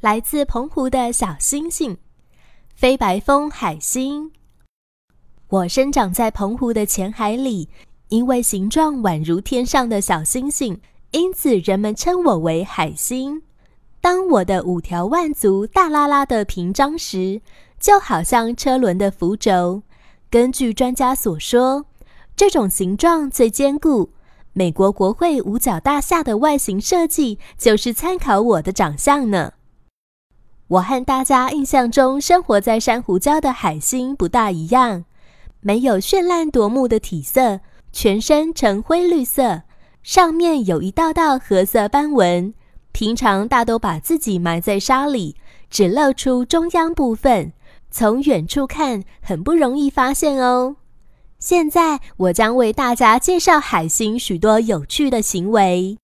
[0.00, 1.98] 来自澎湖的小星星，
[2.74, 4.32] 飞白峰海星。
[5.48, 7.68] 我生长在澎湖的浅海里，
[8.08, 13.42] 因为形状宛如天上的小星星，因此人们称我为海星。
[14.00, 17.42] 当我的五条腕足大拉拉的平张时，
[17.78, 19.82] 就好像车轮的浮轴。
[20.30, 21.84] 根据专家所说，
[22.34, 24.12] 这种形状最坚固。
[24.54, 29.52] 美国国会五角大厦的外形设计就是参考我的长相呢。
[30.70, 35.04] 我和大家印象中生活在珊瑚礁的海星不大一样，
[35.60, 37.58] 没有绚烂夺目的体色，
[37.90, 39.62] 全身呈灰绿色，
[40.04, 42.54] 上面有一道道褐色斑纹。
[42.92, 45.34] 平常大都把自己埋在沙里，
[45.68, 47.52] 只露出中央部分，
[47.90, 50.76] 从远处看很不容易发现哦。
[51.40, 55.98] 现在我将为大家介绍海星许多有趣的行为：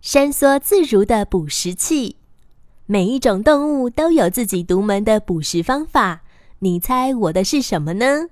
[0.00, 2.18] 伸缩自如的捕食器。
[2.86, 6.22] 每一种动物都有自己独门的捕食方法，
[6.58, 8.28] 你猜我的是什么呢？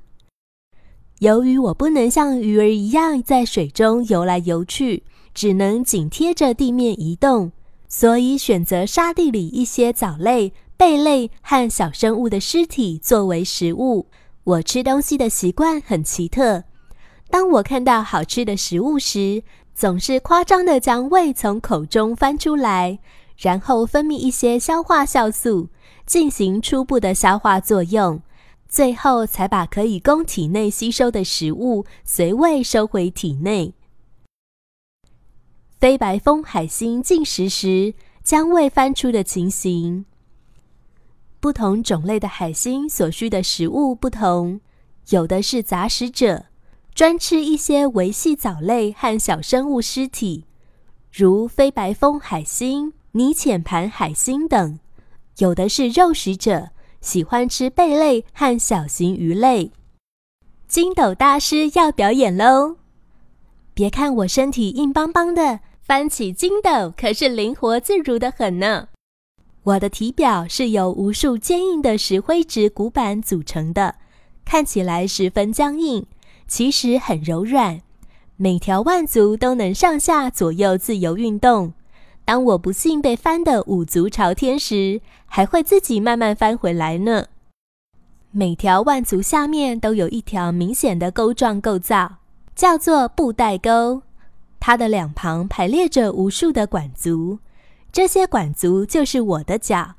[1.21, 7.53] 由于我不能像鱼儿一样在水中游来游去，只能紧贴着地面移动，
[7.89, 14.07] 所以选择沙地里一些藻类、贝类和小生物的尸体作为食物。
[14.43, 16.65] 我吃东西的习惯很奇特，
[17.31, 19.43] 当我看到好吃的食物时，
[19.75, 22.99] 总是夸张的将胃从口中翻出来。
[23.41, 25.71] 然后分泌一些消化酵素，
[26.05, 28.21] 进行初步的消化作用，
[28.69, 33.73] 最后才把可以供体内吸收的食物随胃收回体内。
[35.79, 40.05] 飞白峰海星进食时将胃翻出的情形，
[41.41, 44.61] 不同种类的海星所需的食物不同，
[45.09, 46.45] 有的是杂食者，
[46.95, 50.45] 专吃一些维系藻类和小生物尸体，
[51.11, 52.93] 如飞白峰海星。
[53.13, 54.79] 泥浅盘海星等，
[55.39, 56.69] 有的是肉食者，
[57.01, 59.73] 喜欢吃贝类和小型鱼类。
[60.69, 62.77] 筋斗大师要表演喽！
[63.75, 68.87] 别看我身体硬邦邦的，翻起筋斗可是灵活自如的很呢。
[69.65, 73.97] 我的体表是由无数坚硬的石灰质骨板组成的，
[74.45, 76.07] 看起来十分僵硬，
[76.47, 77.81] 其实很柔软。
[78.37, 81.73] 每条腕足都能上下左右自由运动。
[82.31, 87.27] 当我不幸被翻得五足朝天时，还会自己慢慢翻回来呢。
[88.31, 92.19] 每条腕足下面都有一条明显的钩状构造，
[92.55, 94.03] 叫做布袋钩。
[94.61, 97.41] 它的两旁排列着无数的管足，
[97.91, 99.95] 这些管足就是我的脚。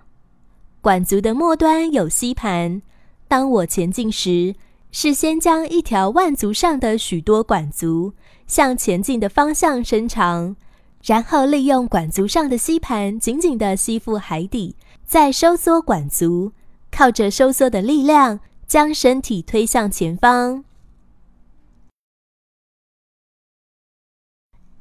[0.80, 2.81] 管足的末端有吸盘。
[3.28, 4.56] 当我前进时，
[4.90, 8.13] 是先将一条腕足上的许多管足
[8.48, 10.56] 向前进的方向伸长。
[11.03, 14.75] 然后利用管足上的吸盘紧紧地吸附海底，
[15.06, 16.51] 再收缩管足，
[16.91, 20.63] 靠着收缩的力量将身体推向前方。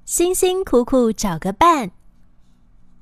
[0.05, 1.93] 辛辛苦苦找个伴，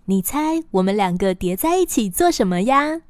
[0.04, 3.00] 你猜我们两个叠在一起做什么呀？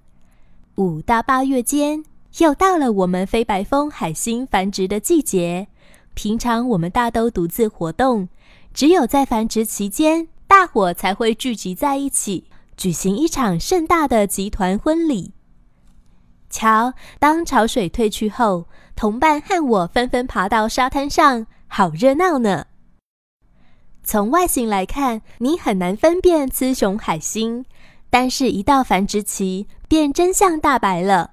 [0.77, 2.05] 五到八月间，
[2.39, 5.67] 又到了我们飞白峰海星繁殖的季节。
[6.15, 8.29] 平常我们大都独自活动。
[8.79, 12.45] 只有在繁殖期间，大伙才会聚集在一起，
[12.77, 15.33] 举行一场盛大的集团婚礼。
[16.49, 22.67] 瞧，当潮水退去后，同伴和我纷纷爬到沙滩上，好热闹呢。
[24.05, 27.65] 从外形来看，你很难分辨雌雄海星，
[28.09, 31.33] 但是，一到繁殖期，便真相大白了。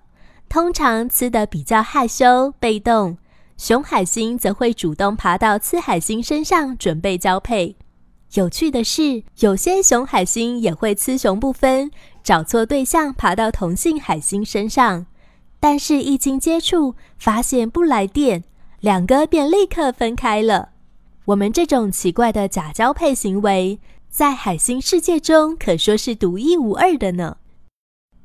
[0.50, 3.20] 通常，雌的比较害羞、被动。
[3.58, 7.76] 雄海星则会主动爬到雌海星身上，准备交配。
[8.34, 11.90] 有趣的是，有些雄海星也会雌雄不分，
[12.22, 15.06] 找错对象爬到同性海星身上。
[15.60, 18.44] 但是，一经接触，发现不来电，
[18.82, 20.70] 两个便立刻分开了。
[21.26, 23.80] 我们这种奇怪的假交配行为，
[24.10, 27.38] 在海星世界中可说是独一无二的呢。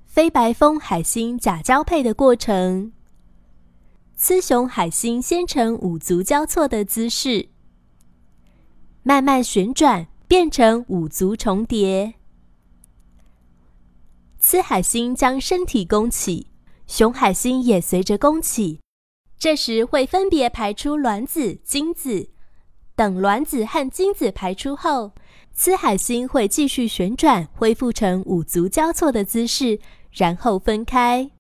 [0.06, 2.93] 飞白峰海星假交配的过程。
[4.22, 7.49] 雌雄海星先呈五足交错的姿势，
[9.02, 12.12] 慢慢旋转，变成五足重叠。
[14.38, 16.49] 雌海星将身体弓起，
[16.87, 18.81] 雄海星也随着弓起。
[19.38, 22.28] 这时会分别排出卵子、精子。
[22.94, 25.12] 等卵子和精子排出后，
[25.55, 29.81] 雌海星会继续旋转，恢复成五足交错的姿势，
[30.12, 31.31] 然后分开。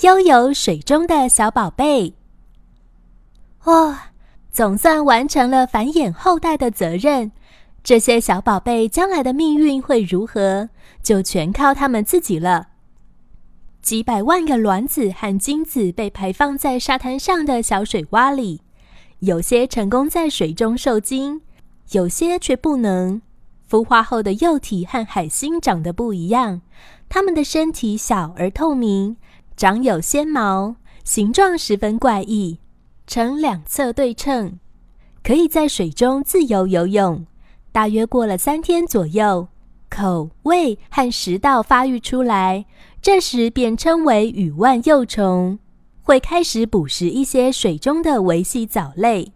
[0.00, 2.14] 悠游水中的小宝贝，
[3.64, 4.10] 哇，
[4.50, 7.30] 总算完成了繁衍后代的责任。
[7.84, 10.68] 这些小宝贝将来的命运会如何，
[11.00, 12.70] 就全靠他们自己了。
[13.82, 18.62] 几百万个卵子和精子被排放在沙滩上的小水洼里，
[19.20, 21.42] 有些成功在水中受精，
[21.92, 23.22] 有些却不能。
[23.70, 26.62] 孵化后的幼体和海星长得不一样，
[27.08, 29.16] 它们的身体小而透明。
[29.56, 30.74] 长有纤毛，
[31.04, 32.58] 形状十分怪异，
[33.06, 34.58] 呈两侧对称，
[35.22, 37.24] 可以在水中自由游泳。
[37.70, 39.46] 大约过了三天左右，
[39.88, 42.66] 口、胃和食道发育出来，
[43.00, 45.60] 这时便称为羽腕幼虫，
[46.02, 49.32] 会开始捕食一些水中的维系藻类。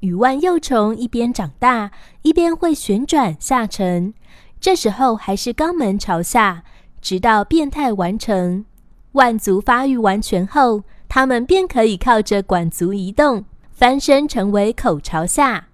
[0.00, 1.90] 羽腕幼虫一边长大，
[2.22, 4.14] 一边会旋转下沉，
[4.58, 6.64] 这时候还是肛门朝下，
[7.02, 8.64] 直到变态完成。
[9.14, 15.68] 腕足发育完全后，它们便可以靠着管足移动，翻身成为口朝下。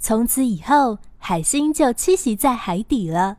[0.00, 3.36] 从此以后，海星就栖息在海底了。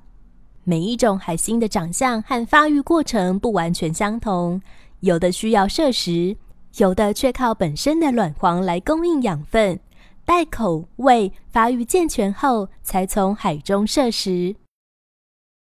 [0.63, 4.61] 每一种海星的长相和发育过程不完全相同，
[5.01, 6.37] 有的需要摄食，
[6.77, 9.77] 有的却靠本身的卵黄来供应养分，
[10.23, 14.55] 待口、胃发育健全后，才从海中摄食。